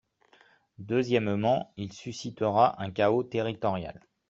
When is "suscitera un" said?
1.93-2.89